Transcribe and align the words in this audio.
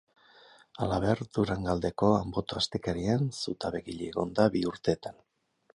Halaber, 0.85 1.21
Durangaldeko 1.37 2.09
Anboto 2.23 2.59
astekarian 2.63 3.31
zutabegile 3.45 4.13
egon 4.15 4.37
da 4.41 4.49
bi 4.57 4.69
urtetan. 4.73 5.27